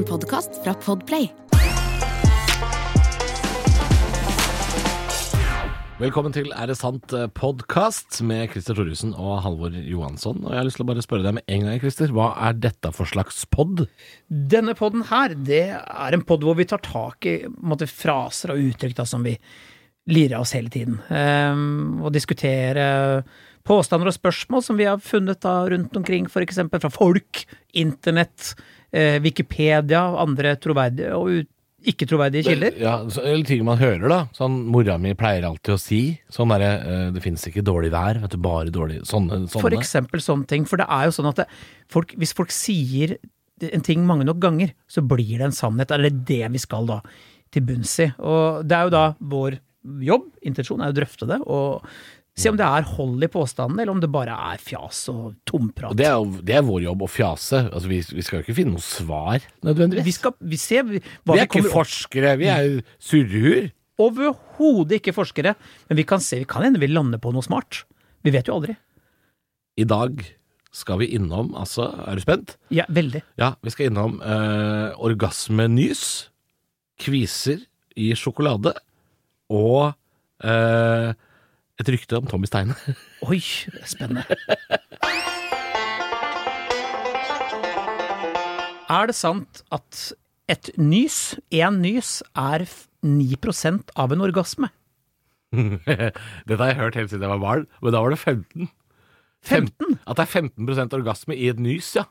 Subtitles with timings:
[0.00, 1.26] En podkast fra Podplay.
[6.00, 10.40] Velkommen til Er det sant podkast med Christer Thoresen og Halvor Johansson.
[10.46, 12.14] Og jeg har lyst til å bare spørre deg med en gang, Christer.
[12.16, 13.84] Hva er dette for slags pod?
[14.30, 18.64] Denne podden her, det er en podd hvor vi tar tak i måte, fraser og
[18.70, 19.36] uttrykk da, som vi
[20.08, 20.96] lirer av oss hele tiden.
[21.12, 22.88] Um, og diskutere
[23.68, 26.64] påstander og spørsmål som vi har funnet da rundt omkring, f.eks.
[26.72, 27.44] fra folk,
[27.76, 28.79] internett, eh,
[29.22, 31.46] Wikipedia og andre troverdige og
[31.88, 32.74] ikke troverdige kilder.
[32.76, 34.18] Ja, Eller ting man hører, da.
[34.36, 36.00] Sånn mora mi pleier alltid å si.
[36.32, 38.40] Sånn derre eh, Det fins ikke dårlig vær, vet du.
[38.44, 39.46] Bare dårlig Sånne.
[39.48, 39.62] sånne.
[39.64, 40.66] For eksempel sånne ting.
[40.68, 41.48] For det er jo sånn at det,
[41.88, 43.16] folk, hvis folk sier
[43.60, 45.92] en ting mange nok ganger, så blir det en sannhet.
[45.96, 47.00] Eller det vi skal da
[47.52, 48.10] til bunns i.
[48.20, 49.58] Og det er jo da vår
[50.04, 51.40] jobb, intensjon, er å drøfte det.
[51.48, 51.80] Og
[52.40, 55.96] se om det er hold i påstanden, eller om det bare er fjas og tomprat.
[55.98, 57.62] Det er det er vår jobb å fjase.
[57.68, 60.06] Altså, vi, vi skal jo ikke finne noe svar, nødvendigvis.
[60.08, 63.70] vi skal vi ser Vi er ikke kommer forskere, vi er jo surrehuer.
[64.00, 65.54] Overhodet ikke forskere,
[65.90, 67.84] men vi kan se, vi kan hende vi lander på noe smart.
[68.24, 68.76] Vi vet jo aldri.
[69.80, 70.22] I dag
[70.76, 72.54] skal vi innom, altså Er du spent?
[72.70, 73.22] Ja, veldig.
[73.40, 76.30] Ja, vi skal innom eh, orgasmenys,
[77.00, 77.64] kviser
[77.98, 78.74] i sjokolade
[79.50, 79.92] og
[80.44, 81.10] eh,
[81.80, 82.76] et rykte om Tommy Steine.
[83.28, 83.40] Oi,
[83.88, 84.24] spennende.
[88.90, 90.00] Er det sant at
[90.50, 93.36] et nys, én nys, er f- 9
[93.96, 94.68] av en orgasme?
[95.54, 98.68] Dette har jeg hørt helt siden jeg var barn, men da var det 15.
[99.46, 99.94] 15?
[100.06, 102.04] At det er 15% orgasme i et nys, ja.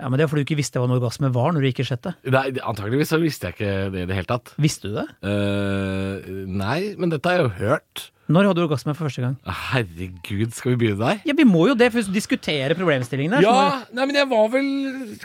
[0.00, 1.84] Ja, men det er fordi du ikke visste hva en orgasme var når du gikk
[1.84, 2.14] i sjette.
[2.26, 4.50] Nei, antageligvis så visste jeg ikke det i det hele tatt.
[4.60, 5.06] Visste du det?
[5.22, 8.08] Uh, nei, men dette har jeg jo hørt.
[8.32, 9.34] Når hadde du orgasme for første gang?
[9.44, 11.20] Herregud, skal vi begynne der?
[11.28, 13.42] Ja, vi må jo det for å diskutere problemstillingene.
[13.44, 14.68] Ja, Ja, nei, men jeg var vel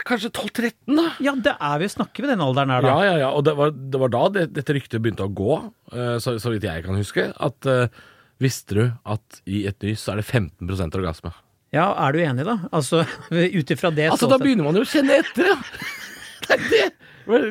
[0.06, 1.06] kanskje 12-13, da.
[1.24, 2.92] ja, det er vi jo snakker ved den alderen her, da.
[2.92, 5.60] Ja, ja, ja, og det var, det var da det, dette ryktet begynte å gå,
[5.94, 7.30] eh, så, så vidt jeg kan huske.
[7.40, 8.02] At uh,
[8.40, 10.68] visste du at i et nys så er det 15
[11.00, 11.32] orgasme?
[11.74, 12.56] Ja, er du enig, da?
[12.74, 13.04] Altså,
[13.58, 15.60] ut ifra det Altså, da begynner man jo å kjenne etter, ja.
[16.50, 16.86] Det er det.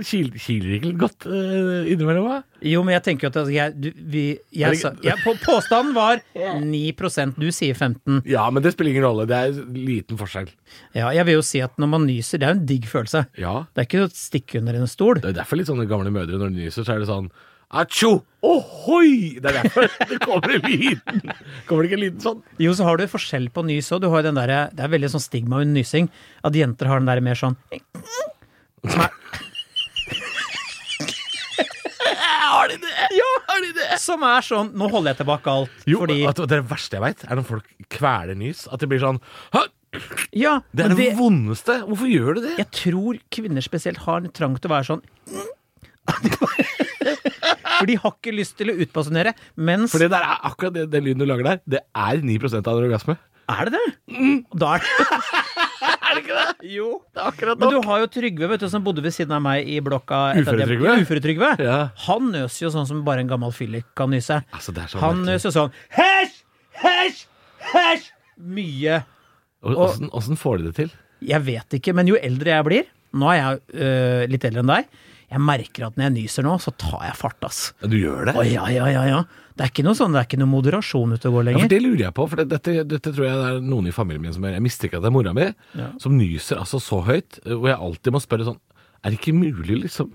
[0.04, 2.42] Kil, kiler ikke godt uh, innimellom?
[2.66, 5.94] Jo, men jeg tenker jo at altså, jeg, du, vi, jeg, sa, jeg, på, Påstanden
[5.96, 6.20] var
[6.66, 9.28] 9% du sier 15 Ja, men det spiller ingen rolle.
[9.30, 10.50] Det er liten forskjell.
[10.98, 13.24] Ja, jeg vil jo si at når man nyser, det er jo en digg følelse.
[13.40, 15.22] Ja, Det er ikke å stikke under en stol.
[15.22, 17.32] det er derfor litt sånne gamle mødre, når de nyser, så er det sånn
[17.70, 18.24] Atsjo!
[18.42, 19.38] Ohoi!
[19.38, 21.20] Det er derfor det kommer en liten
[21.68, 22.40] Kommer det ikke en liten sånn?
[22.58, 24.02] Jo, så har du forskjell på nys òg.
[24.02, 26.08] Du har jo den derre Det er veldig sånn stigma under nysing.
[26.48, 27.60] At jenter har den der mer sånn
[28.88, 29.14] Som er
[32.50, 32.96] Har de det?
[33.14, 33.90] Ja, har de det?
[34.02, 35.86] Som er sånn Nå holder jeg tilbake alt.
[35.86, 38.66] Jo, fordi at, det verste jeg veit, er når folk kveler nys.
[38.74, 39.22] At det blir sånn
[39.54, 39.68] «Hæ?
[40.38, 41.80] Ja, Det er det, det, vondeste.
[41.86, 42.58] Hvorfor gjør du det?
[42.64, 45.06] Jeg tror kvinner spesielt har en trang til å være sånn
[47.80, 50.90] For de har ikke lyst til å utbasunere, mens For det der er akkurat det,
[50.94, 53.16] den lyden du lager der, det er 9% av en orgasme.
[53.50, 53.86] Er det det?
[54.62, 55.08] Da er det
[56.10, 56.70] Er det ikke det?
[56.74, 56.88] Jo.
[57.14, 57.62] Det er akkurat nok.
[57.62, 60.20] Men du har jo Trygve, vet du, som bodde ved siden av meg i blokka.
[60.42, 60.96] Uføretrygve?
[61.06, 61.50] Uføretrygve.
[61.64, 61.78] Ja.
[62.08, 64.42] Han nøser jo sånn som bare en gammel fyllik kan nyse.
[64.56, 66.40] Altså, det er så Han nøs nøser sånn Hesj!
[66.82, 67.22] Hesj!
[67.72, 68.10] Hesj!
[68.58, 69.04] Mye.
[69.62, 70.92] Åssen får de det til?
[71.30, 74.70] Jeg vet ikke, men jo eldre jeg blir Nå er jeg øh, litt eldre enn
[74.70, 74.90] deg.
[75.30, 77.74] Jeg merker at når jeg nyser nå, så tar jeg fart, ass.
[77.84, 78.34] Ja, Du gjør det?
[78.36, 79.20] Å ja, ja, ja, ja.
[79.60, 81.68] Det er ikke noe sånn, det er ikke noe moderasjon ute og går Ja, for
[81.74, 84.24] Det lurer jeg på, for det, dette, dette tror jeg det er noen i familien
[84.24, 84.56] min som gjør.
[84.58, 85.46] Jeg mistenker at det er mora mi,
[85.78, 85.90] Ja.
[86.00, 88.60] som nyser altså så høyt, og jeg alltid må spørre sånn
[89.04, 90.10] Er det ikke mulig liksom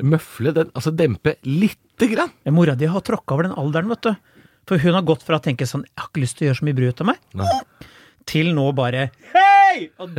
[0.00, 2.30] møfle den, altså dempe lite grann?
[2.46, 4.14] Ja, Mora di har tråkka over den alderen, vet du.
[4.68, 6.60] For hun har gått fra å tenke sånn 'Jeg har ikke lyst til å gjøre
[6.60, 7.60] så mye bry ut av meg', Nei.
[8.24, 9.90] til nå bare Hei!
[9.98, 10.10] Og,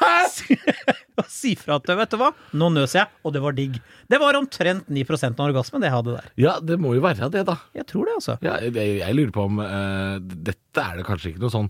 [0.00, 3.76] og si fra at vet du hva, nå nøs jeg, og det var digg.
[4.10, 6.28] Det var omtrent 9% av orgasmen det jeg hadde der.
[6.40, 7.56] Ja, det må jo være det, da.
[7.76, 8.36] Jeg tror det, altså.
[8.44, 11.68] Ja, jeg, jeg lurer på om uh, Dette er det kanskje ikke noe sånn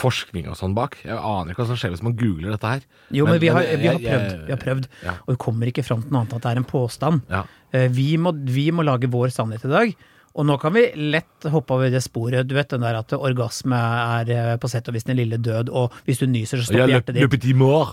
[0.00, 1.00] forskning og sånn bak.
[1.04, 2.86] Jeg aner ikke hva som skjer hvis man googler dette her.
[3.16, 5.16] Jo, men, vi, har, vi, har prøvd, vi har prøvd, Ja.
[5.26, 7.26] og vi kommer ikke fram til noe annet enn at det er en påstand.
[7.32, 7.44] Ja.
[7.74, 9.94] Uh, Vi må, vi må lage vår sannhet i dag.
[10.32, 12.48] Og nå kan vi lett hoppe over det sporet.
[12.48, 15.70] Du vet den der at orgasme er eh, på sett og vis den lille død,
[15.70, 17.22] og hvis du nyser, så stopper hjertet ditt.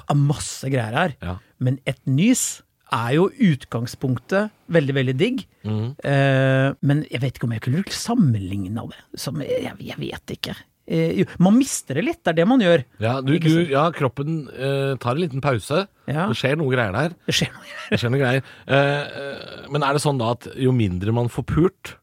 [0.07, 1.15] av masse greier her.
[1.23, 1.37] Ja.
[1.59, 2.61] Men et nys
[2.95, 5.43] er jo utgangspunktet veldig, veldig digg.
[5.67, 5.91] Mm.
[5.99, 9.03] Eh, men jeg vet ikke om jeg kunne sammenligna det.
[9.19, 10.55] Som, jeg, jeg vet ikke.
[10.89, 12.83] Eh, man mister det litt, det er det man gjør.
[13.03, 15.85] Ja, du, du, ja kroppen eh, tar en liten pause.
[16.09, 16.25] Ja.
[16.31, 17.13] Det skjer noe greier der.
[17.29, 17.73] Det skjer noe.
[17.91, 18.53] Det skjer noe greier.
[18.65, 21.93] Eh, eh, men er det sånn da at jo mindre man får pult,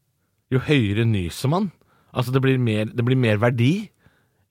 [0.53, 1.71] jo høyere nyser man?
[2.17, 3.91] Altså det blir mer, det blir mer verdi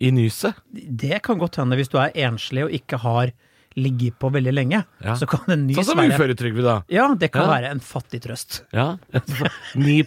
[0.04, 0.54] i nyset?
[0.72, 3.32] Det kan godt hende hvis du er enslig og ikke har
[3.76, 5.16] ligget på veldig lenge, Ja.
[5.20, 6.78] så kan en nys Sånn som uføretrygd, da.
[6.88, 7.52] Ja, det kan Ja.
[7.60, 8.62] være en fattig trøst.
[8.72, 8.98] Ja.
[9.76, 10.04] 9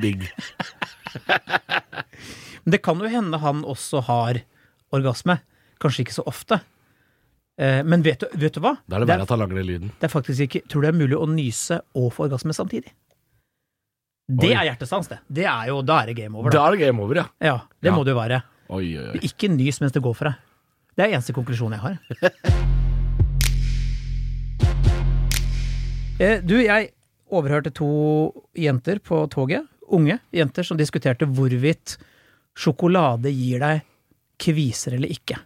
[0.00, 0.28] digg.
[2.64, 4.40] Men det kan jo hende han også har
[4.92, 5.38] orgasme.
[5.80, 6.60] Kanskje ikke så ofte.
[7.58, 8.76] Eh, Men vet du, vet du hva?
[8.88, 9.90] Da er det verre at han lager den lyden.
[9.98, 12.92] det er faktisk ikke Tror du det er mulig å nyse og få orgasme samtidig?
[14.28, 14.54] Det Oi.
[14.54, 15.18] er hjertestans, det.
[15.32, 16.58] Det er jo, Da er det game over, da.
[16.58, 17.26] Da er det game over, ja.
[17.40, 17.96] Ja, det Ja.
[17.96, 18.42] må det jo være.
[18.68, 19.18] Oi, oi, oi.
[19.24, 20.34] Ikke nys mens det går for deg.
[20.96, 21.98] Det er eneste konklusjon jeg har.
[26.18, 26.88] Eh, du, jeg
[27.30, 27.88] overhørte to
[28.58, 31.94] jenter på toget, unge jenter, som diskuterte hvorvidt
[32.58, 33.84] sjokolade gir deg
[34.42, 35.38] kviser eller ikke.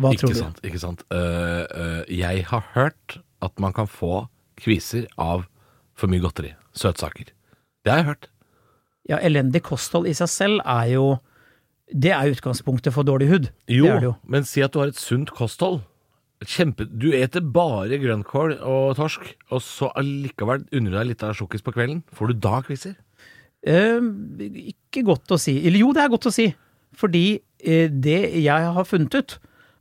[0.00, 0.40] Hva tror Ikke du?
[0.40, 0.62] sant.
[0.64, 1.04] ikke sant.
[1.12, 5.44] Uh, uh, jeg har hørt at man kan få kviser av
[5.92, 6.54] for mye godteri.
[6.72, 7.28] Søtsaker.
[7.84, 8.28] Det har jeg hørt.
[9.08, 11.04] Ja, elendig kosthold i seg selv er jo
[11.90, 13.46] Det er utgangspunktet for dårlig hud.
[13.66, 14.14] Jo, Det det jo.
[14.30, 15.80] men si at du har et sunt kosthold.
[16.46, 21.34] Kjempe, du eter bare grønnkål og torsk, og så allikevel unner du deg litt av
[21.34, 22.04] sjokkis på kvelden.
[22.14, 22.94] Får du da kviser?
[23.66, 23.98] Eh,
[24.70, 25.56] ikke godt å si.
[25.66, 26.46] Eller jo, det er godt å si.
[26.96, 27.24] Fordi
[27.58, 29.38] eh, det jeg har funnet ut,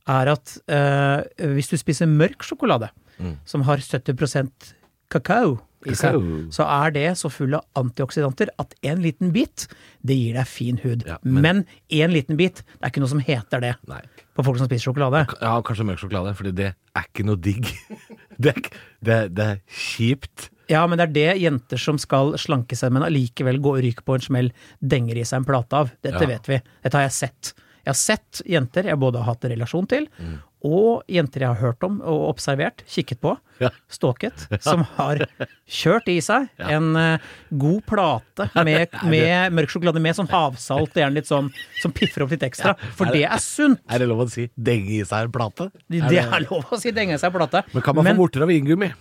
[0.10, 3.34] er at eh, hvis du spiser mørk sjokolade, Mm.
[3.46, 4.74] som har 70%
[5.12, 5.58] kakao
[5.88, 6.16] i seg,
[6.52, 9.68] så er det så full av antioksidanter at en liten bit,
[10.04, 11.06] det gir deg fin hud.
[11.08, 14.02] Ja, men- én en liten bit, det er ikke noe som heter det Nei.
[14.36, 15.26] på folk som spiser sjokolade.
[15.42, 17.66] Ja, kanskje mørk sjokolade, fordi det er ikke noe digg.
[18.40, 18.62] Det er,
[19.04, 20.46] det, det er kjipt.
[20.70, 24.04] Ja, men det er det jenter som skal slanke seg, men allikevel gå og ryke
[24.08, 25.90] på en smell, denger i seg en plate av.
[26.02, 26.28] Dette Ja.
[26.38, 26.62] vet vi.
[26.86, 27.54] Dette har jeg sett.
[27.84, 30.38] Jeg har sett jenter jeg både har hatt relasjon til, Mm.
[30.66, 33.70] Og jenter jeg har hørt om og observert, kikket på, Ja.
[33.92, 35.22] stalket, som har
[35.68, 36.68] kjørt i seg Ja.
[36.78, 37.18] en uh,
[37.52, 41.48] god plate med, med mørk sjokolade med sånn havsalt, gjerne litt sånn,
[41.82, 42.76] som piffer opp litt ekstra.
[42.96, 43.80] For Er det det- er sunt!
[43.90, 45.72] Er det lov å si denge i seg en plate?
[45.90, 47.64] Det er lov å si denge i seg en plate.
[47.74, 48.92] Men kan man få vorter av vingummi?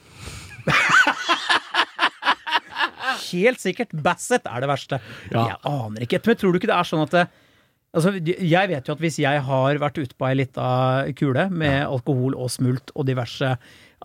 [3.29, 4.99] Helt sikkert Basset er det verste.
[5.33, 5.45] Ja.
[5.53, 6.21] Jeg aner ikke.
[6.27, 7.25] Men tror du ikke det er sånn at det,
[7.95, 10.69] altså, Jeg vet jo at hvis jeg har vært ute på ei lita
[11.19, 13.57] kule med alkohol og smult og diverse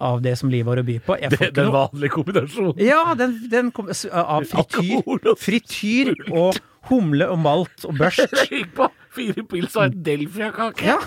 [0.03, 2.80] av det som livet har å by på Det, er den noe- vanlige kombinasjonen.
[2.81, 6.57] Ja, den, den kom, av frityr, frityr og
[6.89, 8.33] humle og malt og børst.
[8.77, 10.83] På fire pils og en Delfia-kake.
[10.89, 10.97] Ja,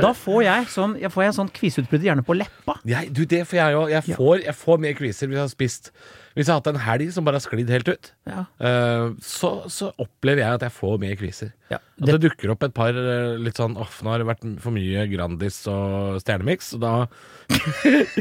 [0.00, 2.78] Da får jeg sånn, jeg får jeg sånn kviseutbrudd gjerne på leppa.
[2.88, 3.90] Jeg, du, det får jeg òg.
[3.96, 5.90] Jeg, får- jeg får mer kviser hvis jeg har spist
[6.38, 8.12] Hvis jeg har hatt en helg som bare har sklidd helt ut.
[8.30, 8.44] Ja.
[8.62, 11.50] uh, så, så opplever jeg at jeg får mer kviser.
[11.68, 14.44] Ja, At det dukker opp et par eh, litt sånn Off, nå har det vært
[14.64, 16.92] for mye Grandis og Stjernemix, og da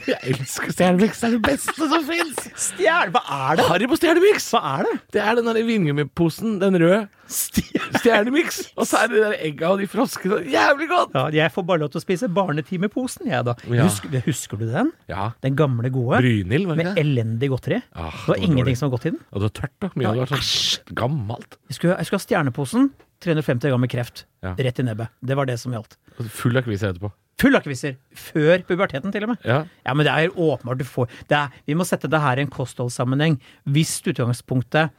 [0.07, 2.41] Jeg elsker Stjernemix, det er det beste som fins!
[2.59, 3.21] Stjerne, hva
[3.51, 3.65] er det?
[3.69, 4.49] Harry på Stjernemix!
[4.53, 4.95] Hva er det?
[5.15, 6.99] Det er den der vingummiposen, den røde.
[7.31, 8.01] Stjerne.
[8.01, 8.59] Stjernemix!
[8.79, 10.41] Og så er det de der egga og de froskene.
[10.51, 11.15] Jævlig godt!
[11.17, 13.55] Ja, jeg får bare lov til å spise barnetimeposen, jeg, da.
[13.71, 13.87] Ja.
[13.87, 14.93] Husker, husker du den?
[15.11, 15.29] Ja.
[15.43, 16.21] Den gamle gode?
[16.23, 17.03] Brynhild, var det Med det?
[17.03, 17.81] elendig godteri.
[17.95, 18.77] Ah, det var det var ingenting dårlig.
[18.79, 19.19] som var godt i den.
[19.31, 19.91] Og det var tørt, da.
[19.95, 21.59] Mye av det var Ja, sånn gammelt.
[21.71, 22.89] Jeg skulle, jeg skulle ha stjerneposen,
[23.23, 24.25] 350 gram med kreft.
[24.45, 24.53] Ja.
[24.57, 25.09] Rett i nebbet.
[25.25, 25.97] Det var det som gjaldt.
[26.29, 27.11] Full akviser etterpå.
[27.37, 27.97] Full akviser!
[28.17, 29.43] Før puberteten, til og med.
[29.45, 29.59] Ja.
[29.85, 32.41] Ja, men det er åpenbart du får det er, Vi må sette det her i
[32.47, 33.35] en kostholdssammenheng.
[33.69, 34.89] Hvis utgangspunktet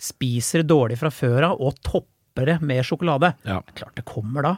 [0.00, 3.60] spiser dårlig fra før av og topper det med sjokolade, Ja.
[3.76, 4.54] klart det kommer da.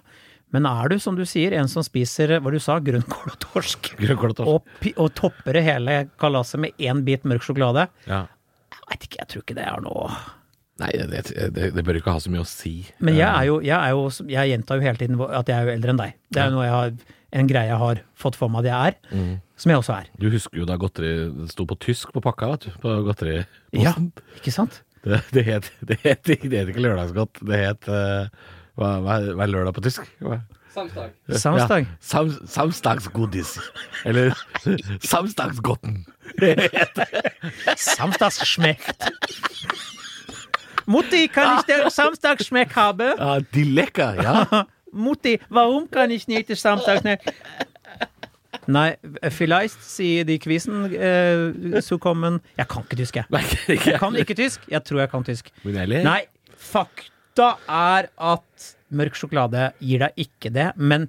[0.54, 3.96] Men er du, som du sier, en som spiser hva du sa, grønnkål og torsk,
[3.98, 4.48] Grønnkål og torsk.
[4.86, 8.26] og, og topper det hele kalaset med én bit mørk sjokolade Ja.
[8.74, 10.10] Jeg vet ikke, jeg tror ikke det er noe
[10.82, 11.20] Nei, det,
[11.54, 12.72] det, det bør ikke ha så mye å si.
[12.98, 15.68] Men jeg er jo, jeg er jo Jeg gjentar jo hele tiden at jeg er
[15.68, 16.16] jo eldre enn deg.
[16.34, 16.96] Det er jo noe jeg har,
[17.38, 19.36] en greie jeg har fått for meg at jeg er, Mm.
[19.56, 20.08] som jeg også er.
[20.18, 22.70] Du husker jo da godteri det sto på tysk på pakka, vet du.
[22.82, 24.10] På godteriposten.
[24.18, 24.80] Ja, ikke sant?
[25.04, 27.38] Det, det, het, det, het, det het ikke lørdagsgodt.
[27.46, 28.26] Det het uh,
[28.74, 30.06] hva, hva, er- hva er lørdag på tysk?
[30.24, 30.40] Hva?
[30.74, 31.12] Samstag.
[31.38, 31.84] Samstag.
[31.86, 33.52] Ja, sam, samstagsgodis.
[34.10, 34.34] Eller
[35.06, 36.00] samstagsgodten.
[37.78, 39.06] Samstagsschmeckt.
[40.86, 43.12] Mutti, kann ich den Samstagsschmeck haben?
[43.18, 44.66] Ja, de lekker, ja.
[44.92, 47.20] Mutti, warum kann ich nicht den Samstagsschmeck?
[48.66, 48.94] Nei,
[49.34, 53.26] vielleicht sier de quizen eh, så kommen Jeg kan ikke tysk, jeg.
[53.68, 54.64] Jeg kan ikke tysk.
[54.70, 55.50] Jeg tror jeg kan tysk.
[55.64, 56.20] Nei,
[56.56, 61.08] fakta er at mørk sjokolade gir deg ikke det, men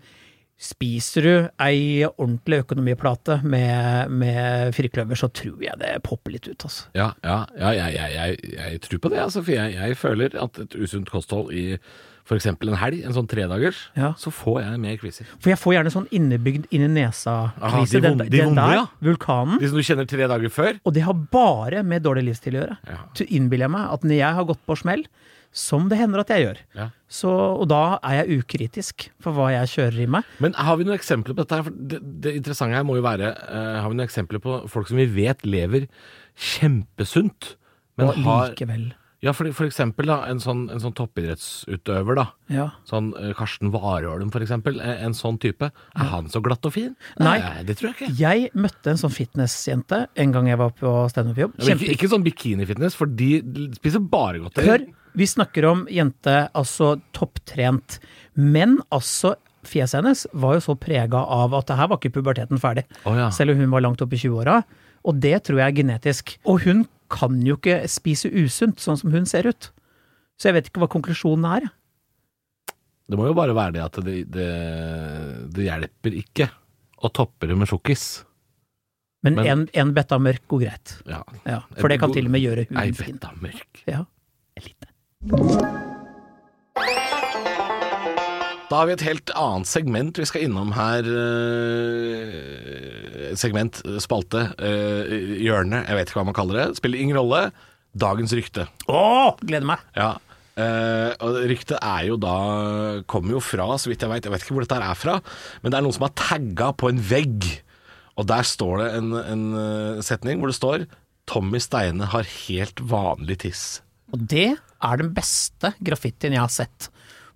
[0.56, 6.64] spiser du ei ordentlig økonomiplate med, med firkløver, så tror jeg det popper litt ut,
[6.70, 6.88] altså.
[6.96, 10.60] Ja, ja, ja jeg, jeg, jeg, jeg tror på det, altså, for jeg, føler at
[10.64, 11.66] et usunt kosthold i
[12.26, 12.48] f.eks.
[12.50, 14.14] en helg, en sånn tredagers, Ja.
[14.18, 15.28] så får jeg mer kviser.
[15.38, 18.00] For jeg får gjerne sånn innebygd inni nesa-kvise.
[18.00, 18.86] de Den, de den der, ja.
[19.06, 19.60] vulkanen.
[19.62, 20.80] De som du kjenner tre dager før?
[20.88, 22.80] Og det har bare med dårlig livsstil å gjøre.
[22.90, 22.98] Ja.
[23.28, 25.06] Innbiller jeg meg at når jeg har gått på smell,
[25.56, 26.60] som det hender at jeg gjør.
[26.76, 26.90] Ja.
[27.08, 30.28] Så, og da er jeg ukritisk for hva jeg kjører i meg.
[30.44, 31.62] Men har vi noen eksempler på dette?
[31.62, 31.80] her?
[31.94, 35.00] Det, det interessante her må jo være uh, Har vi noen eksempler på folk som
[35.00, 35.88] vi vet lever
[36.36, 37.56] kjempesunt,
[37.96, 38.90] men og har likevel.
[39.24, 42.26] Ja, for, for eksempel da, en sånn, en sånn toppidrettsutøver, da.
[42.52, 42.66] Ja.
[42.86, 44.78] Sånn uh, Karsten Warholm, for eksempel.
[44.84, 45.72] En, en sånn type.
[45.72, 46.92] Er han så glatt og fin?
[47.24, 47.40] Nei.
[47.66, 48.12] det tror jeg ikke.
[48.20, 51.56] Jeg møtte en sånn fitnessjente en gang jeg var på standup-jobb.
[51.64, 53.40] Ja, Ikke, ikke sånn bikinifitness, for de
[53.80, 54.70] spiser bare godteri.
[54.70, 54.86] Hør,
[55.16, 58.00] vi snakker om jente, altså topptrent.
[58.36, 62.62] Men altså, fjeset hennes var jo så prega av at det her var ikke puberteten
[62.62, 62.86] ferdig.
[63.06, 63.30] Oh, ja.
[63.34, 64.60] Selv om hun var langt oppe i 20-åra.
[65.06, 66.36] Og det tror jeg er genetisk.
[66.50, 69.72] Og hun kan jo ikke spise usunt, sånn som hun ser ut.
[70.36, 71.68] Så jeg vet ikke hva konklusjonen er.
[73.06, 74.48] Det må jo bare være det at det, det,
[75.54, 76.50] det hjelper ikke
[77.06, 78.24] å toppe det med sjokkis.
[79.26, 80.98] Men, én en, en betta mørk går greit.
[81.10, 81.22] Ja.
[81.46, 83.16] Ja, for det kan til og med gjøre Ei huden fin.
[83.18, 83.82] betta mørk.
[83.90, 84.04] Ja.
[88.70, 91.02] Da har vi et helt annet segment vi skal innom her.
[92.22, 92.44] eh,
[93.34, 95.10] segment, spalte, eh,
[95.42, 96.78] hjørne, jeg vet ikke hva man kaller det.
[96.78, 97.52] Spiller ingen rolle.
[97.98, 98.68] Dagens rykte.
[98.86, 99.80] Å, gleder meg!
[99.96, 100.18] Ja.
[100.62, 104.42] eh, og ryktet er jo da Kommer jo fra, så vidt jeg vet, jeg vet
[104.46, 105.22] ikke hvor dette er fra,
[105.64, 107.64] men det er noen som har tagga på en vegg.
[108.16, 110.86] Og der står det en, en eh, setning hvor det står
[111.26, 113.82] Tommy Steine har helt vanlig tiss.
[114.14, 116.90] Og det er den beste graffitien jeg har sett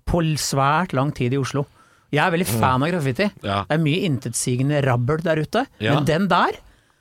[0.09, 1.65] på svært lang tid i Oslo.
[2.09, 3.27] Jeg er veldig fan av graffiti.
[3.29, 3.45] Mm.
[3.45, 3.59] Ja.
[3.69, 5.93] Det er mye intetsigende rabbel der ute, Ja.
[5.95, 6.57] men den der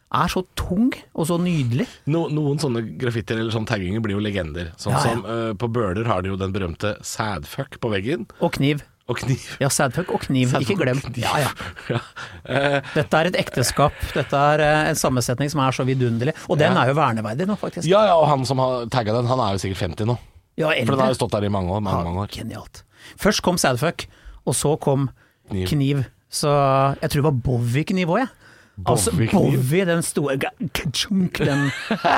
[0.08, 1.86] er så tung og så nydelig.
[2.08, 4.70] No, noen sånne graffitier eller sånne tagginger blir jo legender.
[4.80, 5.04] Sånn Ja, ja.
[5.04, 8.26] som uh, på Bøler har de jo den berømte sadfuck på veggen.
[8.40, 8.82] Og kniv.
[9.08, 9.44] Og kniv.
[9.60, 10.98] Ja, sadfuck og kniv, Sadfuck ikke glem.
[11.00, 11.22] kniv.
[11.24, 11.50] Ja, ja.
[11.88, 12.00] Ja.
[12.44, 13.92] Uh, Dette er et ekteskap.
[14.12, 16.34] Dette er eh, en sammensetning som er så vidunderlig.
[16.48, 16.82] Og den Ja.
[16.84, 17.88] er jo verneverdig nå, faktisk.
[17.88, 20.18] ja, ja, og han som har tagga den, han er jo sikkert 50 nå.
[20.58, 21.80] Ja, For den har jo stått der i mange år.
[21.80, 22.28] Mange, mange år.
[22.34, 22.82] Genialt.
[23.16, 24.04] Først kom sadfuck,
[24.44, 25.08] og så kom
[25.48, 25.68] Kniv.
[25.70, 26.04] kniv.
[26.28, 26.50] Så
[27.00, 28.28] jeg tror det var Bowie-kniv òg, jeg.
[28.86, 29.56] Altså Bowie-kniv?
[29.62, 30.68] Bowie, den store den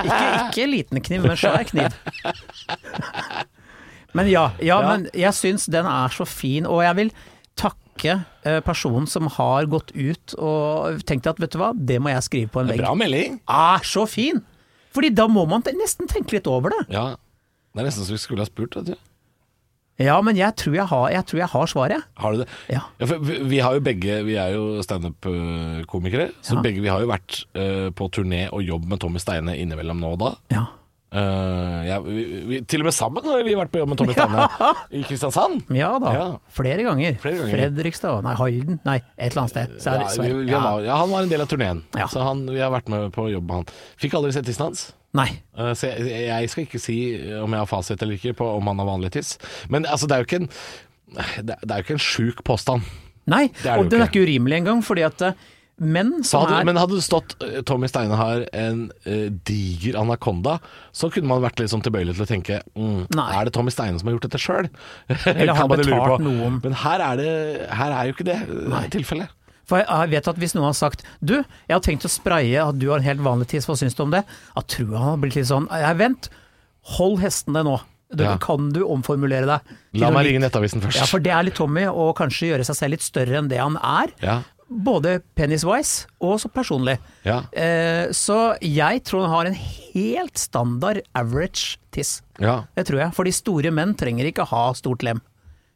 [0.04, 1.94] ikke, ikke liten kniv, men svær kniv.
[4.14, 4.88] Men ja, ja, Ja.
[4.96, 7.12] men jeg syns den er så fin, og jeg vil
[7.60, 12.08] takke eh, personen som har gått ut og tenkt at vet du hva, det må
[12.14, 12.80] jeg skrive på en vegg.
[12.82, 13.40] Bra melding.
[13.48, 14.40] Er så fin!
[14.90, 16.86] Fordi da må man nesten tenke litt over det.
[16.90, 17.12] Ja.
[17.74, 18.74] Det er nesten så vi skulle ha spurt.
[18.80, 18.96] Vet du.
[20.00, 22.04] Ja, men jeg tror jeg har, jeg tror jeg har svaret.
[22.16, 22.48] Har du det?
[22.72, 22.80] Ja.
[23.04, 26.62] for vi, vi har jo begge Vi er jo standup-komikere, så Ja.
[26.64, 30.14] begge vi har jo vært uh, på turné og jobb med Tommy Steine innimellom nå
[30.16, 30.30] og da.
[30.56, 30.64] Ja.
[31.12, 34.14] Eh, ja, vi, vi, til og med sammen har vi vært på jobb med Tommy
[34.14, 34.44] Steine
[34.98, 35.64] i Kristiansand.
[35.74, 36.26] Ja da, Ja.
[36.54, 37.16] flere ganger.
[37.22, 37.56] Flere ganger.
[37.56, 39.74] Fredrikstad, nei Halden, nei et eller annet sted.
[39.82, 42.62] Så er Ja, vi, var, ja, han var en del av turneen, så han, vi
[42.62, 43.74] har vært med på jobb med han.
[43.98, 44.86] Fikk aldri sett tissen hans.
[45.18, 45.26] Nei.
[45.58, 46.96] Uh, Så jeg, jeg skal ikke si
[47.42, 49.32] om jeg har fasit eller ikke på om han har vanlig tiss.
[49.68, 50.50] Men altså, det er jo ikke en
[51.42, 52.86] Det det er jo ikke en sjuk påstand.
[53.26, 54.22] Nei, Det er det og den er ikke.
[54.22, 55.34] urimelig engang, fordi at eh,
[55.80, 59.96] menn som hadde, er men hadde det stått eh, Tommy Steine har en eh, diger
[60.00, 60.58] anakonda,
[60.92, 63.26] så kunne man vært litt sånn tilbøyelig til å tenke mm, Nei.
[63.40, 64.68] Er det Tommy Steine som har gjort dette sjøl?
[65.24, 66.60] Eller har betalt noen.
[66.64, 67.34] Men her er, det,
[67.80, 69.32] her er jo ikke det eh, tilfellet.
[69.70, 72.58] For jeg- jeg vet at hvis noen har sagt Du, jeg har tenkt å spraye
[72.64, 74.24] at du har en helt vanlig tiss, hva syns du om det?
[74.56, 76.26] Jeg tror han har blitt litt sånn Jeg, Vent,
[76.96, 77.76] hold hestene nå.
[78.10, 78.32] Du, Ja.
[78.42, 79.74] Kan du omformulere deg?
[80.02, 80.98] La meg ringe Nettavisen først.
[80.98, 83.60] Ja, for det er litt Tommy, å kanskje gjøre seg selv litt større enn det
[83.62, 84.10] han er.
[84.24, 86.98] Ja, Både penis-wise og så personlig.
[87.26, 92.22] ja, Eh, så jeg tror han har en helt standard average tiss.
[92.38, 92.64] ja.
[92.76, 93.12] Det tror jeg.
[93.16, 95.20] For de store menn trenger ikke ha stort lem.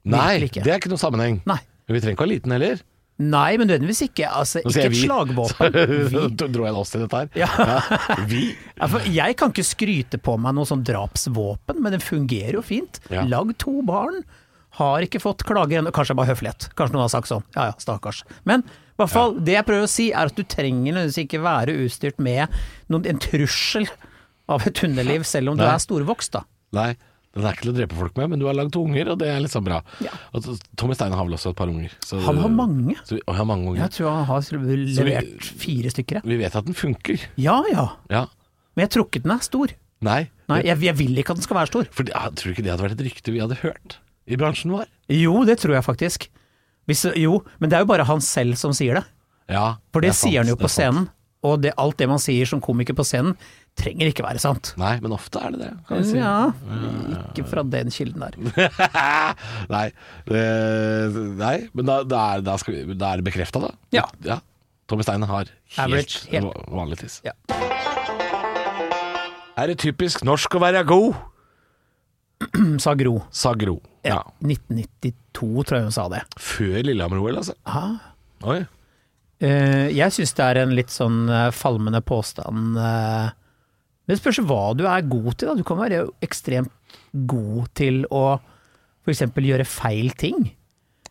[0.05, 1.41] Nei, det er ikke noe sammenheng.
[1.49, 1.59] Nei.
[1.89, 2.83] Men vi trenger ikke ha liten heller.
[3.19, 4.27] Nei, men nødvendigvis ikke.
[4.27, 5.03] Altså, ikke et vi.
[5.07, 5.77] slagvåpen.
[6.11, 6.23] Vi.
[6.35, 7.29] Så dro jeg oss til dette her.
[7.39, 7.51] Ja.
[8.27, 8.57] Vi.
[8.79, 12.99] Ja, jeg kan ikke skryte på meg noe sånn drapsvåpen, men den fungerer jo fint.
[13.11, 13.23] Ja.
[13.31, 14.25] Lag to barn.
[14.79, 15.93] Har ikke fått klager ennå.
[15.95, 16.69] Kanskje bare høflighet.
[16.75, 17.45] Kanskje noen har sagt sånn.
[17.55, 18.25] Ja ja, stakkars.
[18.49, 21.41] Men i hvert fall, det jeg prøver å si, er at du trenger nødvendigvis ikke
[21.43, 22.53] være utstyrt med
[22.91, 23.89] noen, en trussel
[24.51, 26.45] av et hundeliv, selv om du er storvokst, da.
[26.75, 26.93] Nei,
[27.35, 29.31] den er ikke til å drepe folk med, men du har lagd unger, og det
[29.33, 29.81] er liksom bra.
[30.05, 30.13] Ja.
[30.35, 30.47] Og
[30.79, 31.91] Tommy Stein har vel også et par unger.
[32.07, 32.95] så- Han har mange.
[33.07, 33.83] Så, og har mange unger.
[33.83, 36.23] Jeg tror han har levert fire stykker.
[36.23, 37.19] Vi vet at den funker.
[37.37, 38.27] Ja ja, Ja.
[38.77, 39.75] men jeg tror ikke den er stor.
[40.05, 40.29] Nei.
[40.49, 41.87] Nei, jeg, jeg vil ikke at den skal være stor.
[41.91, 44.87] For jeg tror ikke det hadde vært et rykte vi hadde hørt i bransjen vår.
[45.13, 46.29] Jo, det tror jeg faktisk.
[46.89, 49.05] Hvis, jo, men det er jo bare han selv som sier det.
[49.53, 50.79] Ja, For det, sant, sier han jo på sant.
[50.79, 51.11] scenen.
[51.45, 53.35] Og det, alt det man sier som komiker på scenen,
[53.77, 54.71] trenger ikke være sant.
[54.81, 55.71] Nei, men ofte er det det.
[55.89, 56.17] Kan vi si.
[56.17, 56.53] Ja,
[57.29, 58.39] ikke fra den kilden der.
[59.75, 59.85] nei,
[60.31, 60.45] det,
[61.37, 63.75] nei, men da, da, er, da, vi, da er det bekrefta, da.
[63.93, 64.39] Ja.
[64.89, 66.65] Tommy Steine har helt, Average, helt.
[66.73, 67.21] vanlig tiss.
[67.29, 67.37] Ja.
[69.61, 71.13] Er det typisk norsk å være god?
[72.85, 73.19] sa Gro.
[73.33, 73.79] Sa Gro.
[74.05, 74.21] Ja.
[74.45, 76.23] 1992, tror jeg hun sa det.
[76.41, 77.57] Før Lillehammer-OL, altså.
[77.65, 77.85] Ja.
[78.45, 78.59] Oi.
[79.45, 82.79] Uh, jeg syns det er en litt sånn eh, falmende påstand.
[82.79, 83.33] Uh,
[84.05, 85.51] Men det spørs hva du er god til.
[85.51, 85.57] Da.
[85.59, 86.73] Du kan være ekstremt
[87.29, 88.39] god til å
[89.05, 89.25] f.eks.
[89.33, 90.53] gjøre feil ting.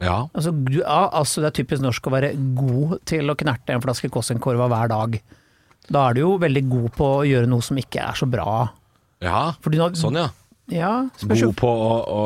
[0.02, 0.28] Ja.
[0.34, 3.84] Altså, du, ja, altså Det er typisk norsk å være god til å knerte en
[3.84, 5.18] flaske Kossenkorva hver dag.
[5.90, 8.70] Da er du jo veldig god på å gjøre noe som ikke er så bra.
[9.24, 9.44] ja.
[9.64, 10.30] Fordi Sånn, ja.
[10.72, 12.20] Ja, God på å, å,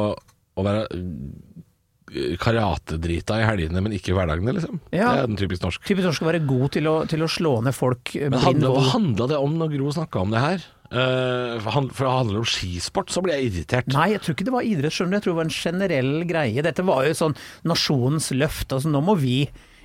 [0.57, 4.79] å være uh, karatedrita i helgene, men ikke i hverdagene, liksom.
[4.95, 5.09] Ja.
[5.11, 5.83] Det er den typisk norsk.
[5.87, 8.13] Typisk norsk å være god til å, til å slå ned folk.
[8.15, 10.65] eh, Men handla, hva handla det om når Gro snakka om det her?
[10.87, 13.89] Uh, for for det handler om skisport, så blir jeg irritert.
[13.91, 15.17] Nei, jeg tror ikke det var idrett, skjønner du.
[15.17, 16.63] Jeg tror det var en generell greie.
[16.63, 17.35] Dette var jo sånn
[17.67, 18.71] nasjonens løft.
[18.71, 19.41] Altså, nå må vi,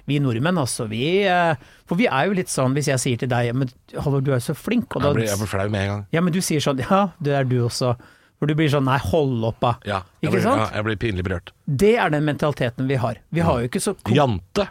[0.07, 1.59] vi nordmenn, altså, vi eh,
[1.91, 4.39] For vi er jo litt sånn, hvis jeg sier til deg Men Halvor, du er
[4.39, 4.95] jo så flink.
[4.95, 6.07] Og da, Jeg blir, jeg blir flau med en gang.
[6.15, 7.97] ja, men du sier sånn Ja, det er du også.
[8.43, 9.77] For du blir sånn Nei, hold opp, da.
[9.87, 10.59] Ja, Ikke blir, sant?
[10.59, 11.53] Ja, jeg blir pinlig berørt.
[11.63, 13.21] Det er den mentaliteten vi har.
[13.31, 14.67] Vi har jo ikke så Jante.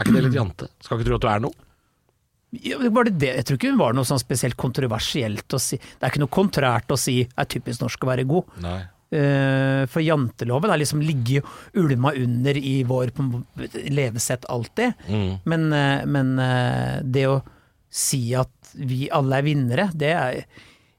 [0.00, 0.70] Er ikke det litt jante?
[0.80, 1.68] Skal ikke tro at du er noe.
[2.64, 3.34] Ja, det var det, det.
[3.36, 5.76] Jeg tror ikke det var noe sånn spesielt kontroversielt å si.
[5.76, 8.58] Det er ikke noe kontrært å si er typisk norsk å være god.
[8.64, 8.80] Nei.
[9.12, 11.44] Uh, for janteloven har liksom ligget
[11.76, 13.12] ulma under i vår
[13.92, 14.96] levesett alltid.
[15.04, 15.32] Mm.
[15.44, 17.42] Men, uh, men uh, det å
[17.92, 20.44] si at vi alle er vinnere, det er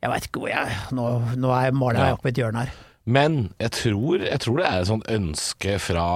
[0.04, 1.06] Jeg veit ikke hvor jeg Nå,
[1.40, 2.18] nå er maler jeg Ja.
[2.20, 2.74] opp et hjørne her.
[3.06, 6.08] Men jeg tror, jeg tror det er et sånt ønske fra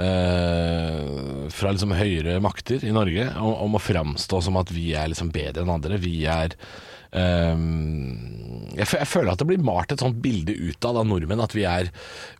[0.00, 5.10] eh, Fra liksom høyere makter i Norge om, om å framstå som at vi er
[5.12, 5.98] liksom bedre enn andre.
[6.02, 6.54] Vi er
[7.14, 7.64] eh,
[8.78, 11.64] jeg, jeg føler at det blir malt et sånt bilde utad av nordmenn at vi
[11.68, 11.90] er,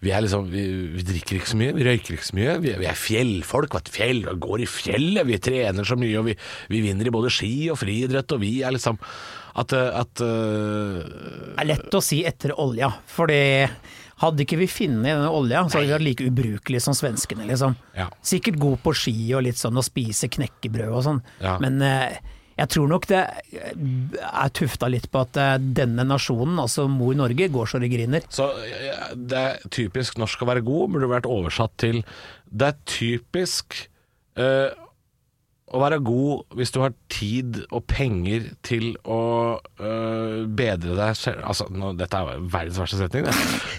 [0.05, 0.63] vi er liksom vi,
[0.95, 2.55] vi drikker ikke så mye, vi røyker ikke så mye.
[2.63, 6.37] Vi, vi er fjellfolk, vet fjell, går i fjellet, vi trener så mye, og vi,
[6.71, 9.01] vi vinner i både ski og friidrett, og vi er liksom
[9.59, 13.41] At, eh, at uh, Det er lett å si etter olja, fordi
[14.21, 17.73] hadde ikke vi funnet denne olja, så hadde vi vært like ubrukelige som svenskene, liksom.
[17.97, 18.11] Ja.
[18.23, 21.55] Sikkert god på ski og litt sånn og spise knekkebrød og sånn, Ja.
[21.63, 22.13] men uh,
[22.61, 25.39] jeg tror nok det er tufta litt på at
[25.73, 28.27] denne nasjonen, altså mor Norge, går så det griner.
[28.29, 28.51] Så
[29.17, 32.03] det er typisk norsk å være god, burde vært oversatt til
[32.51, 33.79] Det er typisk
[34.37, 34.77] eh,
[35.71, 39.21] å være god hvis du har tid og penger til å
[39.59, 43.35] øh, bedre deg selv Altså, nå, dette er verdens verste setning, det.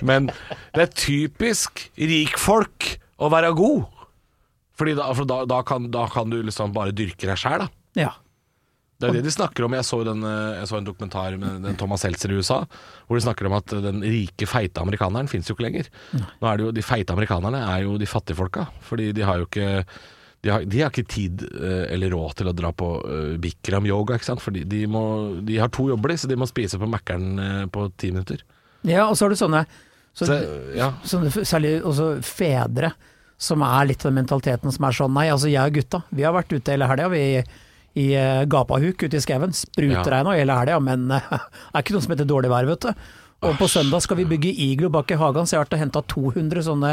[0.08, 0.30] Men
[0.76, 3.84] det er typisk rikfolk å være god.
[4.80, 7.70] Fordi da, for da, da, kan, da kan du liksom bare dyrke deg sjæl, da.
[8.00, 8.14] Ja.
[9.02, 9.74] Det er det de snakker om.
[9.74, 12.60] Jeg så, den, eh, jeg så en dokumentar med den Thomas Seltzer i USA,
[13.08, 15.90] hvor de snakker om at den rike, feite amerikaneren fins jo ikke lenger.
[16.14, 19.42] Nå er det jo, De feite amerikanerne er jo de fattige folka, fordi de har
[19.42, 19.86] jo ikke
[20.42, 24.18] de har, de har ikke tid eh, eller råd til å dra på uh, Bikram-yoga,
[24.18, 24.42] ikke sant.
[24.42, 25.04] Fordi de, må,
[25.46, 28.42] de har to jobber, så de må spise på Mækkern eh, på ti minutter.
[28.82, 29.66] ja, og så har du sånne,
[30.18, 30.38] så, Så,
[30.76, 30.90] ja.
[31.08, 32.90] sånne særlig også fedre,
[33.42, 36.34] som er litt den mentaliteten som er sånn Nei, altså jeg og gutta, vi har
[36.36, 37.26] vært ute hele helga, vi.
[38.02, 39.54] I eh, gapahuk ute i skauen.
[39.54, 42.90] Spruter nå hele helga, men eh, det er ikke noe som heter dårlig vær, vet
[42.90, 43.10] du.
[43.42, 45.82] Og på søndag skal vi bygge iglo bak i hagen, så jeg har vært og
[45.82, 46.92] henta 200 sånne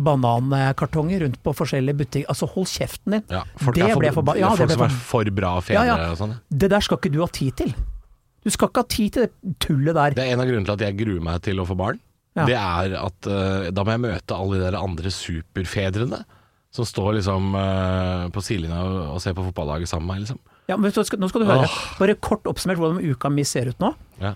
[0.00, 2.28] banankartonger rundt på forskjellige butikker.
[2.32, 3.24] Altså, hold kjeften din.
[3.28, 3.42] ja.
[3.60, 6.10] Folk det for, ble er ja, folk som er for- for bra fedre Ja, ja.
[6.10, 6.40] og sånn.
[6.48, 7.74] Det der skal ikke du ha tid til.
[8.42, 10.10] Du skal ikke ha tid til det tullet der.
[10.16, 12.00] Det er en av grunnene til at jeg gruer meg til å få barn.
[12.34, 16.24] Det er at uh, da må jeg møte alle de der andre superfedrene
[16.72, 18.80] som står liksom uh, på sidelinja
[19.12, 20.38] og, ser på fotballaget sammen med meg, liksom.
[20.70, 21.68] Ja, men nå skal du høre.
[21.98, 23.92] Bare kort oppsummert hvordan uka mi ser ut nå.
[24.22, 24.34] Ja.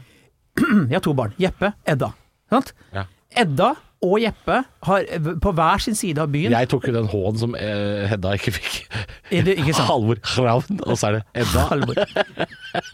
[0.91, 1.35] Jeg har to barn.
[1.41, 2.13] Jeppe, Edda.
[2.53, 2.75] Sant?
[2.95, 3.07] Ja.
[3.35, 5.07] Edda og Jeppe har
[5.43, 8.53] på hver sin side av byen Jeg tok jo den H-en som eh, Hedda ikke
[8.59, 8.75] fikk.
[9.33, 9.89] Er det ikke sant?
[9.89, 11.65] Halvor Ravn, og så er det Edda.
[11.71, 12.01] Halvor.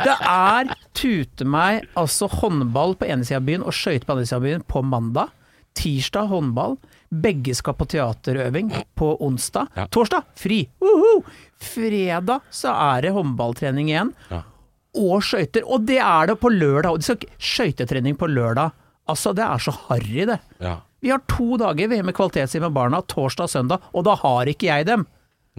[0.06, 4.28] Det er tute meg altså håndball på ene sida av byen og skøyter på andre
[4.30, 5.34] sida av byen på mandag.
[5.80, 6.78] Tirsdag håndball.
[7.10, 9.70] Begge skal på teaterøving på onsdag.
[9.74, 9.88] Ja.
[9.90, 10.62] Torsdag fri!
[10.82, 11.24] Uhu!
[11.60, 14.14] Fredag så er det håndballtrening igjen.
[14.30, 14.44] Ja.
[14.98, 15.66] Og skøyter.
[15.70, 16.90] Og det er det på lørdag.
[16.92, 18.72] Og de skal skøytetrening på lørdag.
[19.10, 20.38] Altså, det er så harry, det.
[20.62, 20.78] Ja.
[21.00, 24.50] Vi har to dager VM med kvalitetstid med barna, torsdag og søndag, og da har
[24.52, 25.06] ikke jeg dem.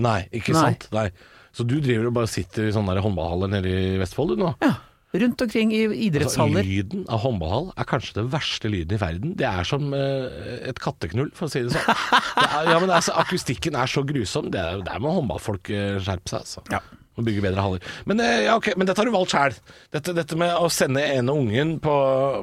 [0.01, 0.61] Nei, ikke Nei.
[0.61, 0.87] sant.
[0.93, 1.07] Nei.
[1.51, 4.53] Så du driver og bare sitter i sånne håndballhaller nede i Vestfold du nå?
[4.63, 4.75] Ja,
[5.19, 5.81] rundt omkring i
[6.21, 9.33] Altså, lyden av håndballhall er kanskje den verste lyden i verden.
[9.41, 11.89] Det er som eh, et katteknull, for å si det sånn.
[12.41, 14.47] Det er, ja, men altså, Akustikken er så grusom.
[14.53, 16.45] Det er, der må håndballfolk eh, skjerpe seg.
[16.45, 16.63] Altså.
[16.71, 16.79] Ja.
[17.21, 17.87] Og bygge bedre haller.
[18.09, 19.57] Men, eh, ja, okay, men dette har du valgt sjæl.
[19.93, 21.95] Dette, dette med å sende ene ungen på,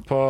[0.09, 0.21] på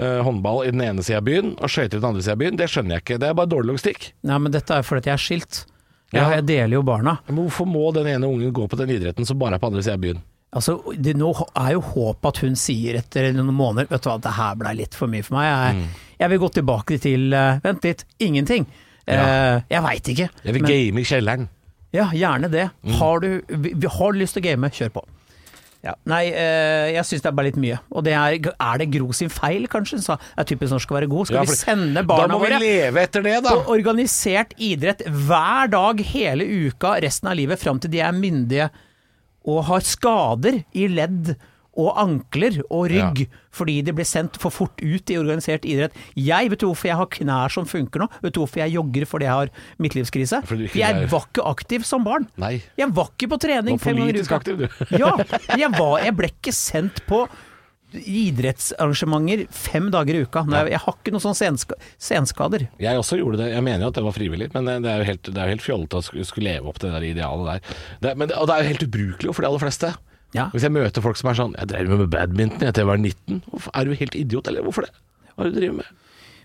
[0.00, 2.42] uh, håndball i den ene sida av byen og skøyter i den andre sida av
[2.42, 3.18] byen, det skjønner jeg ikke.
[3.22, 4.08] Det er bare dårlig logistikk.
[4.28, 5.60] Nei, men dette er fordi jeg er skilt.
[6.08, 6.30] Jeg, Ja.
[6.38, 7.18] jeg deler jo barna.
[7.28, 9.82] Men hvorfor må den ene ungen gå på den idretten som bare er på andre
[9.84, 10.22] sida av byen?
[10.56, 11.28] Altså, det, nå
[11.60, 14.72] er jo håpet at hun sier etter noen måneder Vet du hva, det her blei
[14.78, 15.44] litt for mye for meg.
[15.50, 16.06] Jeg, Mm.
[16.22, 18.64] jeg vil gå tilbake til eh, Vent litt, ingenting.
[19.06, 20.30] Eh, jeg veit ikke.
[20.44, 21.48] Jeg vil men- game i kjelleren.
[21.94, 22.68] Ja, gjerne det.
[22.84, 22.98] Mm.
[22.98, 23.38] Har, du,
[23.88, 25.04] har du lyst til å game, kjør på.
[25.86, 25.92] Ja.
[26.10, 27.78] Nei, eh, jeg syns det er bare litt mye.
[27.94, 30.00] Og det er, er det Gro sin feil, kanskje?
[30.02, 31.30] Sa er typisk norsk å være god.
[31.30, 31.54] Skal Ja, vi
[32.08, 32.58] barna våre?
[32.58, 33.54] Da må vi leve etter det, da.
[33.54, 38.68] på organisert idrett hver dag hele uka resten av livet fram til de er myndige
[39.48, 41.36] og har skader i ledd
[41.78, 43.20] og ankler og rygg
[43.54, 45.94] fordi de ble sendt for fort ut i organisert idrett.
[46.18, 48.08] Jeg vet du hvorfor jeg har knær som funker nå?
[48.22, 50.42] Vet du hvorfor jeg jogger fordi jeg har midtlivskrise?
[50.74, 52.26] Jeg er- var ikke aktiv som barn.
[52.36, 52.56] Nei.
[52.76, 54.36] Jeg var ikke på trening fem ganger i uka.
[54.42, 54.96] aktiv, du.
[54.98, 55.14] ja,
[55.62, 57.24] jeg, var, jeg ble ikke sendt på
[57.98, 60.42] idrettsarrangementer fem dager i uka.
[60.52, 61.78] Jeg, jeg har ikke noen sånne senska
[62.10, 62.66] senskader.
[62.82, 63.50] Jeg også gjorde det.
[63.54, 65.54] Jeg mener jo at det var frivillig, men det er jo helt, det er jo
[65.56, 67.78] helt fjollete å skulle, leve opp til det der idealet der.
[68.04, 69.94] Det, men, det- og det er jo helt ubrukelig for de aller fleste.
[70.36, 70.48] Ja.
[70.52, 72.98] Hvis jeg møter folk som er sånn Jeg drev med badminton jeg til jeg var
[73.00, 73.38] 19.
[73.48, 74.92] Hvorfor, er du helt idiot, eller hvorfor det?
[75.32, 75.94] Hva er det du driver med?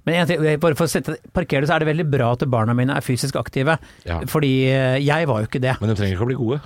[0.04, 2.44] Men en ting, bare for å sette, parkere det, så er det veldig bra at
[2.52, 3.78] barna mine er fysisk aktive.
[4.08, 4.20] Ja.
[4.28, 5.78] Fordi eh, jeg var jo ikke det.
[5.80, 6.60] Men de trenger ikke å bli gode.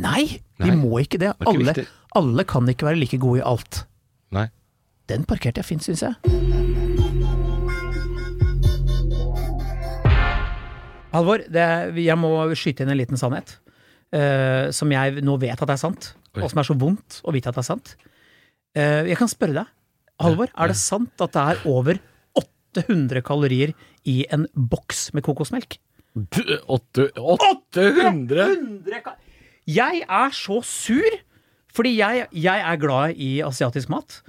[0.00, 0.22] Nei,
[0.56, 1.34] de Nei, må ikke det.
[1.36, 1.86] det ikke Alle,
[2.16, 3.82] alle kan ikke være like gode i alt.
[4.32, 4.46] Nei.
[5.12, 6.16] Den parkerte jeg fint, syns jeg.
[11.12, 13.58] Halvor, jeg må skyte inn en liten sannhet.
[14.12, 16.42] Eh, som jeg nå vet at er sant, Oi.
[16.44, 17.94] og som er så vondt å vite at det er sant.
[18.72, 19.72] Uh, jeg kan spørre deg,
[20.22, 21.98] Halvor, er det sant at det er over
[22.40, 23.74] 800 kalorier
[24.08, 25.76] i en boks med kokosmelk?
[26.14, 26.40] Du,
[26.72, 29.12] åtte- 800?
[29.68, 31.18] Jeg er så sur,
[31.72, 34.20] fordi jeg, jeg er glad i asiatisk mat.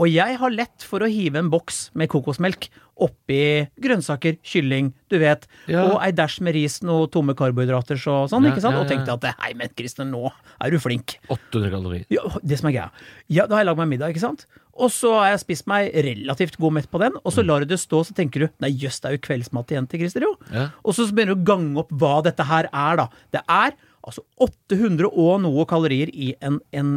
[0.00, 5.18] Og jeg har lett for å hive en boks med kokosmelk oppi grønnsaker, kylling, du
[5.20, 5.84] vet, Ja.
[5.88, 8.76] og ei dæsj med ris, noe tomme karbohydrater så, sånn, Ja, ikke sant?
[8.76, 11.18] ja, Og tenkte at hei, men Christer, nå er du flink.
[11.28, 12.04] 800 kalorier.
[12.10, 12.90] Ja, det som er greia.
[13.28, 14.46] Ja, da har jeg lagd meg middag, ikke sant?
[14.80, 17.66] Og så har jeg spist meg relativt god mett på den, og så lar du
[17.66, 20.36] det stå, så tenker du nei jøss, det er jo kveldsmat igjen til Christer, jo.
[20.84, 23.08] Og så begynner du å gange opp hva dette her er, da.
[23.32, 23.72] Det er
[24.06, 26.92] altså 800 og noe kalorier i en, en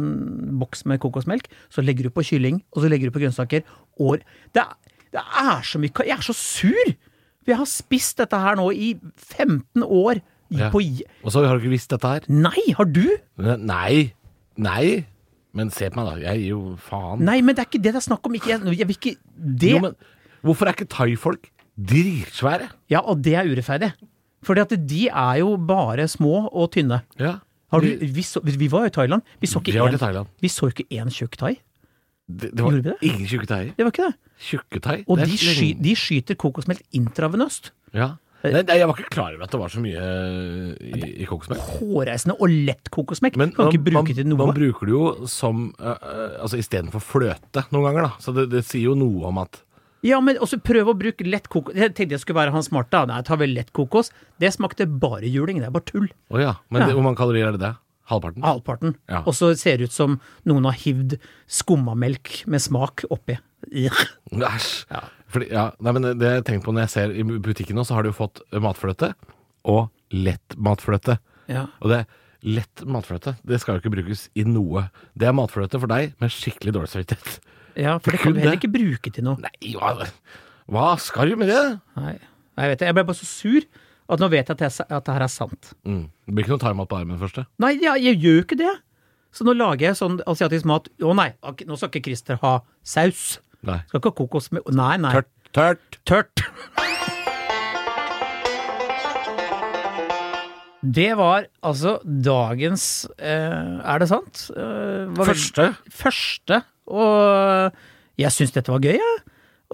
[0.60, 1.48] boks med kokosmelk.
[1.72, 3.64] Så legger du på kylling, og så legger du på grønnsaker.
[4.00, 4.22] Og
[4.56, 4.64] det,
[5.14, 6.94] det er så mye Jeg er så sur!
[7.44, 10.22] For jeg har spist dette her nå i 15 år.
[10.54, 10.70] Ja.
[10.72, 12.24] På, Og så har du ikke visst dette her?
[12.28, 13.04] nei, har du?
[13.36, 14.14] Nei.
[14.56, 15.04] Nei.
[15.54, 16.32] Men se på meg, da.
[16.32, 17.20] Jeg gir jo faen.
[17.26, 18.34] Nei, men det er ikke det det er snakk om.
[18.38, 19.74] Ikke, jeg, jeg vil ikke det.
[19.74, 19.94] Jo, men
[20.46, 22.70] hvorfor er ikke thaifolk dritsvære?
[22.90, 23.92] Ja, og det er urettferdig.
[24.44, 27.02] Fordi at de er jo bare små og tynne.
[27.20, 27.38] Ja.
[27.74, 29.24] Har du, vi, så, vi var jo i Thailand.
[29.42, 30.28] Vi så ikke i Thailand.
[30.42, 31.56] Vi så ikke én tjukk thai.
[32.24, 32.94] Det, det var det?
[33.04, 33.72] ingen tjukke thaier.
[33.76, 34.36] Det var ikke det.
[34.40, 34.98] Tjukke thai.
[35.12, 37.74] Og de, sky, de skyter kokosmelk intravenøst.
[37.92, 38.14] Ja.
[38.44, 41.28] Nei, nei, jeg var ikke klar over at det var så mye eh, i, i
[41.28, 41.68] kokosmelk.
[41.78, 43.36] Hårreisende og lett kokosmelk.
[43.40, 44.40] Men kan man, ikke bruke man, til noe.
[44.40, 45.94] man bruker det jo som uh,
[46.44, 48.24] Altså istedenfor fløte noen ganger, da.
[48.24, 49.60] Så det, det sier jo noe om at
[50.04, 51.76] Ja, men også prøv å bruke lett kokos.
[51.78, 53.06] Jeg tenkte jeg skulle være han smarte.
[53.08, 54.12] Nei, tar vel lett kokos.
[54.42, 55.62] Det smakte bare juling.
[55.62, 56.10] Det er bare tull.
[56.28, 56.52] Å ja.
[56.68, 56.84] Men.
[56.84, 57.72] Det, hvor mange kalorier er det det?
[58.10, 58.44] Halvparten?
[58.44, 58.94] Halvparten.
[59.08, 59.22] Ja.
[59.24, 61.16] Og så ser det ut som noen har hivd
[61.48, 63.38] skummamelk med smak oppi.
[63.72, 64.10] Æsj.
[64.92, 65.06] Ja.
[65.32, 67.96] Fordi, ja, nei, men det jeg tenker på når jeg ser i butikken nå, så
[67.96, 69.14] har du jo fått matfløte
[69.72, 71.16] og lett matfløte.
[71.48, 71.64] Ja.
[71.80, 72.04] Og det
[72.44, 74.90] lett matfløte, det skal jo ikke brukes i noe.
[75.16, 77.40] Det er matfløte for deg med skikkelig dårlig samvittighet.
[77.76, 79.38] Ja, for det kan du heller ikke bruke til noe.
[79.42, 80.08] Nei, hva,
[80.70, 81.62] hva skal du med det?
[81.98, 82.14] Nei,
[82.60, 82.88] jeg vet det.
[82.90, 83.66] Jeg ble bare så sur
[84.04, 85.70] at nå vet jeg at, jeg, at det her er sant.
[85.88, 86.02] Mm.
[86.26, 87.40] Det blir ikke noe thaimat på armen først?
[87.64, 88.74] Nei, jeg, jeg gjør jo ikke det.
[89.34, 90.90] Så nå lager jeg sånn asiatisk mat.
[91.02, 91.30] Å nei,
[91.66, 93.40] nå skal ikke Christer ha saus.
[93.64, 93.80] Nei.
[93.88, 95.14] Skal ikke ha kokos med Nei, nei.
[95.16, 95.30] Tørt.
[95.54, 96.00] Tørt.
[96.04, 96.44] Tørt.
[100.84, 104.42] Det var altså dagens eh, Er det sant?
[104.52, 105.70] Eh, Første.
[105.88, 106.58] Første.
[106.90, 107.72] Og
[108.20, 109.22] jeg syns dette var gøy, jeg.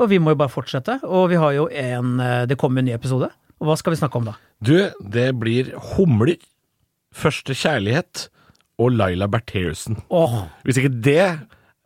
[0.01, 1.01] Og vi må jo bare fortsette.
[1.07, 3.31] Og vi har jo en eh, Det kommer en ny episode.
[3.61, 4.37] Og hva skal vi snakke om da?
[4.64, 6.38] Du, det blir humler,
[7.16, 8.29] første kjærlighet
[8.81, 9.99] og Laila Bertheussen.
[10.09, 10.46] Oh.
[10.64, 11.27] Hvis ikke det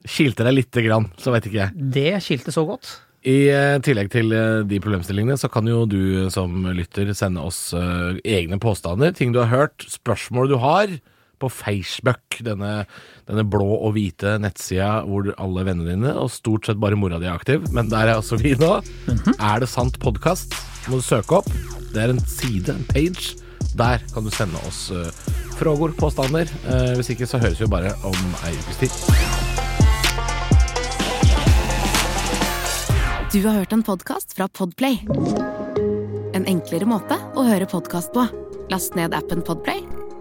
[0.06, 1.88] kilte deg lite grann, så vet ikke jeg.
[1.96, 2.92] det skilte så godt.
[3.24, 7.72] I eh, tillegg til eh, de problemstillingene, så kan jo du som lytter sende oss
[7.74, 10.92] egne påstander, ting du har hørt, spørsmål du har,
[11.44, 12.72] på Facebook, denne,
[13.28, 17.28] denne blå og hvite nettsida hvor alle vennene dine, og stort sett bare mora di
[17.28, 18.78] er aktiv, men der er også vi nå.
[19.36, 20.56] Er det sant podkast?
[20.88, 21.48] Må du søke opp.
[21.94, 23.36] Det er en side, en page.
[23.78, 25.08] Der kan du sende oss uh,
[25.58, 26.50] frågor, påstander.
[26.66, 28.92] Uh, hvis ikke så høres vi bare om ei ukes tid.
[33.34, 35.00] Du har hørt en podkast fra Podplay.
[36.34, 38.28] En enklere måte å høre podkast på.
[38.70, 39.82] Last ned appen Podplay,